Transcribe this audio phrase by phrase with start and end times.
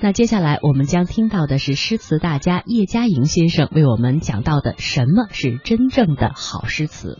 [0.00, 7.18] 那接下来我们将听到的是诗词大家叶嘉莹先生为我们讲到的什么是真正的好诗词。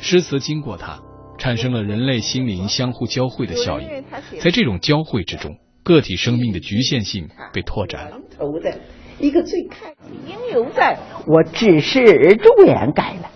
[0.00, 1.00] 诗词经过它，
[1.38, 4.04] 产生了人类心灵相互交汇的效应。
[4.40, 8.18] 在这种交汇之中，个体生命的局限性被拓展了。
[8.36, 8.80] 头的
[9.20, 9.94] 一个最开
[10.26, 10.98] 应犹在，
[11.28, 12.02] 我只是
[12.36, 13.30] 朱颜改了。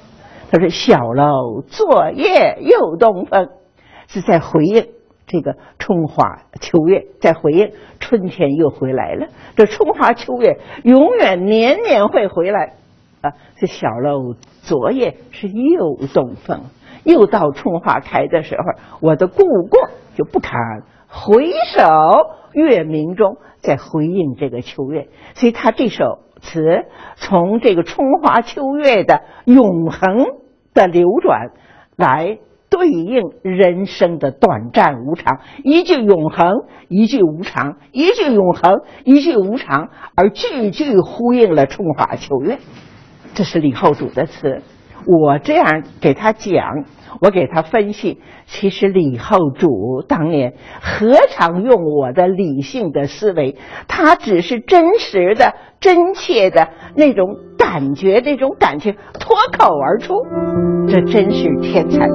[0.51, 3.49] 他说：“小楼昨夜又东风”，
[4.09, 4.89] 是在回应
[5.27, 9.29] 这个春花秋月，在回应春天又回来了。
[9.55, 12.75] 这春花秋月永远年年会回来。
[13.21, 16.63] 啊，这小楼昨夜是又东风，
[17.05, 18.65] 又到春花开的时候，
[19.01, 21.85] 我的故国就不堪回首
[22.53, 25.09] 月明中，在回应这个秋月。
[25.35, 26.87] 所以他这首词
[27.17, 30.27] 从这个春花秋月的永恒
[30.75, 31.51] 的流转，
[31.97, 32.39] 来
[32.69, 35.41] 对应人生的短暂无常。
[35.65, 42.59] 一句永恒，一句无常；一句永恒，一句无常，而句句呼应了春花秋月。
[43.35, 44.63] 这是李后主的词，
[45.07, 46.85] 我这样给他讲，
[47.21, 48.21] 我给他分析。
[48.47, 53.57] 其实李后主当年何尝用我的理性的思维？
[53.89, 60.15] 他只是真实的、真切的那种感觉、那种感情脱口而出，
[60.89, 62.09] 这真是天才。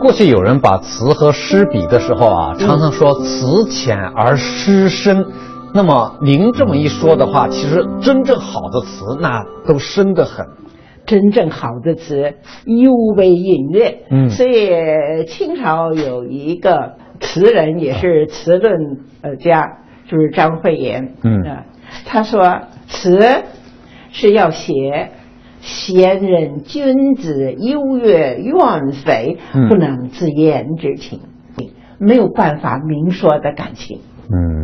[0.00, 5.24] 过去有人把词和诗比的时候啊，常常说词浅而诗深。
[5.72, 10.46] 那么您这么一说的话，其实真正好的词那都深得很。
[11.06, 14.04] 真正好的词尤为隐略。
[14.10, 21.14] 嗯，所以清朝有一个词人，也是词论呃家，就是张惠言。
[21.22, 21.42] 嗯，
[22.06, 23.18] 他说词
[24.10, 25.10] 是要写
[25.60, 29.36] 贤人君子优越怨匪
[29.68, 31.20] 不能自言之情，
[31.98, 34.00] 没有办法明说的感情。
[34.30, 34.63] 嗯。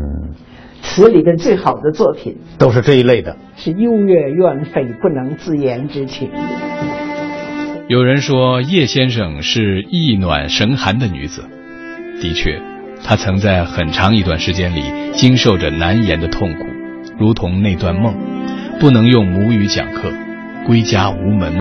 [0.90, 6.28] 词里边最好的作品都是这一类的，是幽怨怨匪不能自言之情。
[7.86, 11.44] 有人说叶先生是意暖神寒的女子，
[12.20, 12.60] 的确，
[13.04, 16.66] 她曾在很长一段时间里经受着难言的痛苦，
[17.18, 18.16] 如同那段梦，
[18.80, 20.12] 不能用母语讲课，
[20.66, 21.60] 归家无门，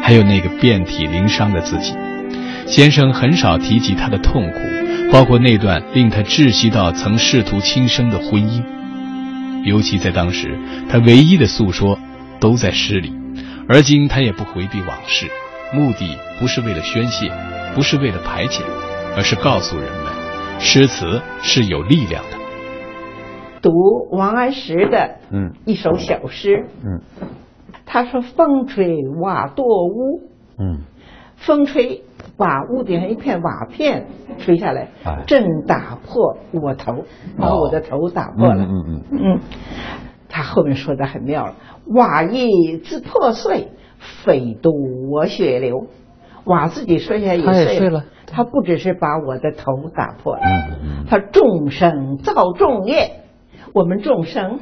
[0.00, 1.94] 还有那个遍体鳞伤的自己。
[2.66, 4.58] 先生很少提及她的痛苦。
[5.10, 8.62] 包括那段令他窒息到曾试图轻生的婚姻，
[9.64, 10.58] 尤其在当时，
[10.90, 11.98] 他唯一的诉说
[12.40, 13.12] 都在诗里，
[13.68, 15.26] 而今他也不回避往事，
[15.72, 17.32] 目的不是为了宣泄，
[17.74, 18.62] 不是为了排解，
[19.16, 20.12] 而是告诉人们，
[20.60, 22.38] 诗词是有力量的。
[23.60, 23.70] 读
[24.12, 25.52] 王安石的嗯。
[25.64, 27.00] 一首小诗，嗯，
[27.86, 30.82] 他说：“风吹瓦堕屋，嗯，
[31.36, 32.02] 风吹。”
[32.38, 34.06] 把屋顶上一片瓦片
[34.38, 34.88] 吹下来，
[35.26, 37.04] 正打破我头，
[37.36, 38.64] 把我的头打破了。
[38.64, 39.40] 嗯嗯嗯嗯，
[40.28, 41.56] 他后面说的很妙了，
[41.86, 43.68] 瓦亦自破碎，
[43.98, 44.70] 非独
[45.10, 45.88] 我血流。
[46.44, 50.42] 瓦自己摔下也碎了，他不只是把我的头打破了，
[51.10, 53.24] 他众生造众业，
[53.74, 54.60] 我们众生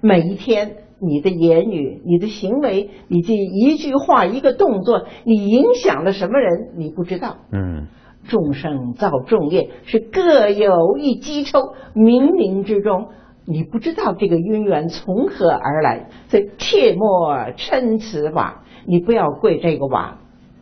[0.00, 0.76] 每一天。
[1.04, 6.74] 你的言语、你的行为、你这一句话、一个动作，你影响了什么人？
[6.76, 7.38] 你不知道。
[7.50, 7.88] 嗯，
[8.28, 11.58] 众生造众业，是各有一机抽，
[11.96, 13.08] 冥冥之中，
[13.44, 16.08] 你不知道这个因缘从何而来。
[16.28, 20.18] 所以切莫嗔此瓦，你不要跪这个瓦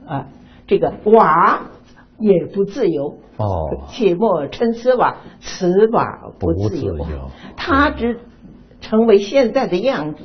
[0.07, 0.29] 啊，
[0.67, 1.67] 这个瓦
[2.19, 3.19] 也不自由。
[3.37, 6.97] 哦，切莫嗔此瓦，此瓦不自由。
[7.59, 8.21] 他只。
[8.83, 10.25] 成为现在的样子，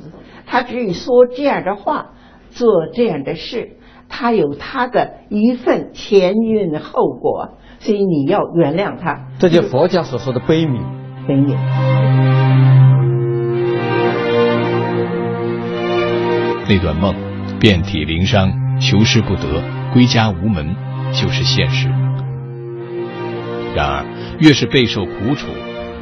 [0.56, 2.12] 他只以说这样的话，
[2.48, 3.76] 做这样的事，
[4.08, 9.26] 他有他的一份前因后果，所以你要原谅他。
[9.38, 10.80] 这就佛家所说的悲悯。
[11.28, 11.54] 悲悯。
[16.66, 17.14] 那段梦，
[17.60, 18.50] 遍体鳞伤，
[18.80, 20.74] 求师不得，归家无门，
[21.12, 21.90] 就是现实。
[23.74, 24.06] 然而，
[24.40, 25.48] 越是备受苦楚。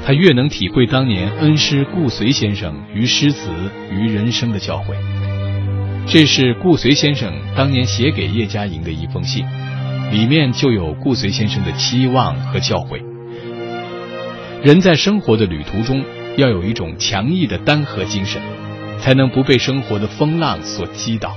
[0.06, 3.48] 他越能体会当年恩师顾随先生于诗词
[3.90, 4.94] 于人生的教诲。
[6.06, 9.46] 这是顾随先生当年写给叶嘉莹的一封信，
[10.12, 13.02] 里面就有顾随先生的期望和教诲。
[14.62, 16.04] 人在生活的旅途中，
[16.36, 18.42] 要有一种强毅的单核精神，
[19.00, 21.34] 才能不被生活的风浪所击倒。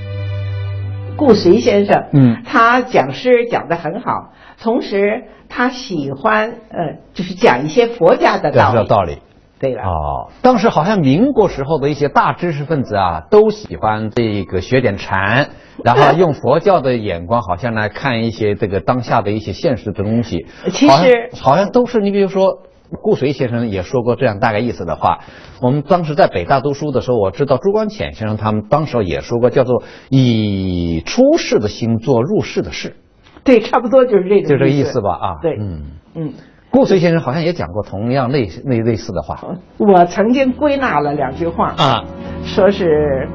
[1.18, 4.31] 顾随先生，嗯，他讲诗讲得很好，
[4.62, 5.25] 同时。
[5.50, 8.86] 他喜欢呃，就是讲一些佛家的道理。
[8.86, 9.19] 道理。
[9.62, 9.81] 对了。
[9.81, 15.48] 哦，当时好像民国时候的一些大知识分子啊，都喜欢这个学点禅，
[15.86, 20.48] 然后用佛教的眼光，好像来看一些这个当下的一些现实的东西。
[20.69, 22.64] 其实好像好像都是你比如说。
[23.01, 25.19] 顾随先生也说过这样大概意思的话。
[25.62, 32.95] 我们当时在北大读书的时候，我知道朱光潜先生他们当时也说过，叫做以出世的心做入世的事。
[33.44, 35.12] 对，差不多就是这个，就这个意思吧？
[35.13, 35.84] 啊，对，嗯
[36.16, 36.34] 嗯。
[36.69, 39.56] 顾随先生好像也讲过同样类类类似的话。
[39.78, 42.04] 我曾经归纳了两句话啊，
[42.44, 43.28] 说是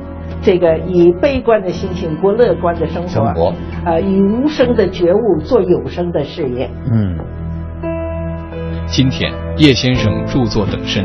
[0.42, 3.54] 这个以悲观的心情过乐观的生活，生活，
[3.86, 6.70] 呃，以无声的觉悟做有声的事业。
[6.92, 7.18] 嗯。
[8.92, 11.02] 今天叶先生著作等身，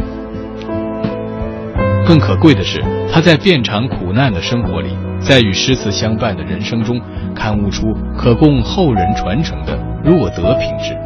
[2.06, 4.89] 更可贵的是，他在遍尝苦难的生活里，
[5.22, 7.00] 在与诗词相伴的人生中，
[7.34, 10.98] 刊物出可供后人传承的弱德品质。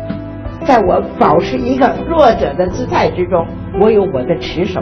[0.66, 3.45] 在我保持一个弱者的姿态之中，
[3.80, 4.81] 我有我的持守。